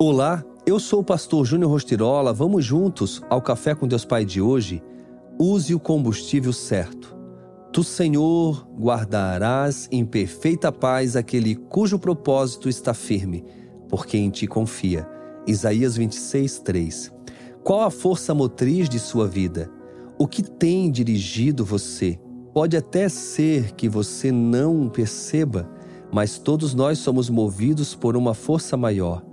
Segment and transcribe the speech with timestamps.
[0.00, 2.32] Olá, eu sou o pastor Júnior Rostirola.
[2.32, 4.80] Vamos juntos ao Café com Deus Pai de hoje?
[5.36, 7.18] Use o combustível certo.
[7.72, 13.44] Tu, Senhor, guardarás em perfeita paz aquele cujo propósito está firme,
[13.88, 15.04] porque em ti confia.
[15.48, 17.12] Isaías 26, 3.
[17.64, 19.68] Qual a força motriz de sua vida?
[20.16, 22.20] O que tem dirigido você?
[22.54, 25.68] Pode até ser que você não perceba,
[26.12, 29.27] mas todos nós somos movidos por uma força maior.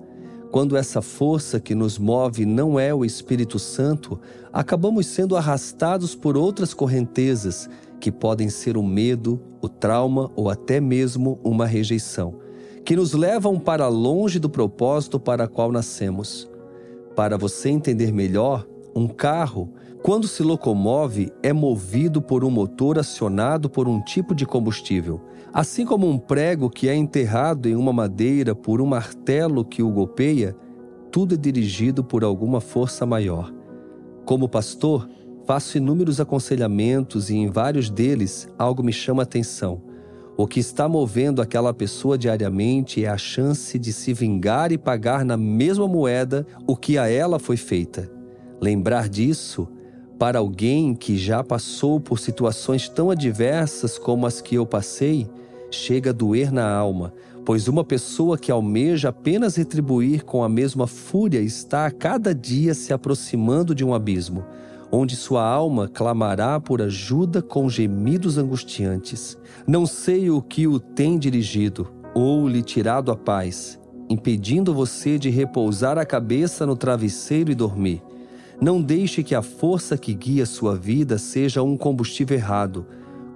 [0.55, 4.17] Quando essa força que nos move não é o Espírito Santo,
[4.53, 7.69] acabamos sendo arrastados por outras correntezas,
[7.99, 12.39] que podem ser o medo, o trauma ou até mesmo uma rejeição,
[12.85, 16.49] que nos levam para longe do propósito para qual nascemos.
[17.17, 19.69] Para você entender melhor, um carro,
[20.01, 25.19] quando se locomove, é movido por um motor acionado por um tipo de combustível.
[25.53, 29.91] Assim como um prego que é enterrado em uma madeira por um martelo que o
[29.91, 30.55] golpeia,
[31.11, 33.53] tudo é dirigido por alguma força maior.
[34.25, 35.09] Como pastor,
[35.45, 39.81] faço inúmeros aconselhamentos e em vários deles algo me chama a atenção.
[40.37, 45.25] O que está movendo aquela pessoa diariamente é a chance de se vingar e pagar
[45.25, 48.15] na mesma moeda o que a ela foi feita.
[48.61, 49.67] Lembrar disso,
[50.17, 55.27] para alguém que já passou por situações tão adversas como as que eu passei,
[55.69, 60.87] chega a doer na alma, pois uma pessoa que almeja apenas retribuir com a mesma
[60.87, 64.45] fúria está a cada dia se aproximando de um abismo,
[64.91, 69.37] onde sua alma clamará por ajuda com gemidos angustiantes.
[69.67, 75.29] Não sei o que o tem dirigido ou lhe tirado a paz, impedindo você de
[75.29, 78.01] repousar a cabeça no travesseiro e dormir.
[78.61, 82.85] Não deixe que a força que guia sua vida seja um combustível errado,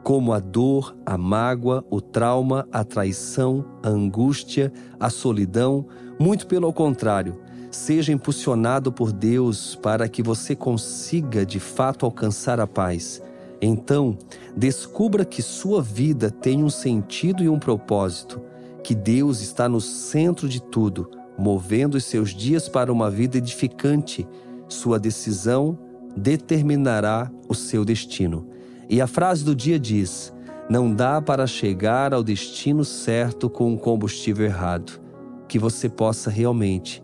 [0.03, 5.85] como a dor, a mágoa, o trauma, a traição, a angústia, a solidão.
[6.17, 7.37] Muito pelo contrário,
[7.69, 13.21] seja impulsionado por Deus para que você consiga de fato alcançar a paz.
[13.61, 14.17] Então,
[14.55, 18.41] descubra que sua vida tem um sentido e um propósito,
[18.81, 24.25] que Deus está no centro de tudo, movendo os seus dias para uma vida edificante
[24.69, 25.77] sua decisão
[26.15, 28.47] determinará o seu destino.
[28.89, 30.33] E a frase do dia diz:
[30.69, 34.99] Não dá para chegar ao destino certo com o combustível errado.
[35.47, 37.03] Que você possa realmente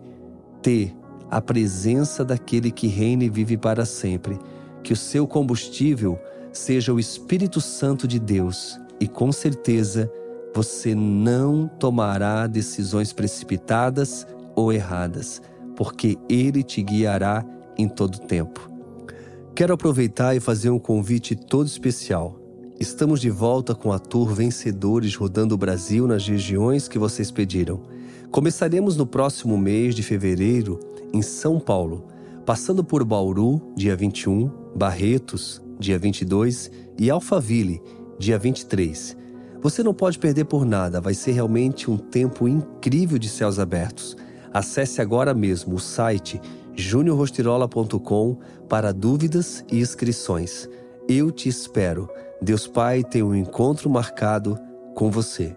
[0.62, 0.94] ter
[1.30, 4.38] a presença daquele que reina e vive para sempre.
[4.82, 6.18] Que o seu combustível
[6.52, 10.10] seja o Espírito Santo de Deus e com certeza
[10.54, 15.42] você não tomará decisões precipitadas ou erradas,
[15.76, 17.44] porque Ele te guiará
[17.76, 18.70] em todo tempo.
[19.54, 22.38] Quero aproveitar e fazer um convite todo especial.
[22.78, 27.80] Estamos de volta com a tour Vencedores rodando o Brasil nas regiões que vocês pediram.
[28.30, 30.78] Começaremos no próximo mês de fevereiro
[31.10, 32.06] em São Paulo,
[32.44, 37.80] passando por Bauru, dia 21, Barretos, dia 22 e Alphaville,
[38.18, 39.16] dia 23.
[39.62, 44.16] Você não pode perder por nada, vai ser realmente um tempo incrível de céus abertos.
[44.52, 46.40] Acesse agora mesmo o site
[46.76, 48.38] juniorrostirola.com
[48.68, 50.68] para dúvidas e inscrições.
[51.08, 52.08] Eu te espero.
[52.40, 54.58] Deus Pai tem um encontro marcado
[54.94, 55.56] com você.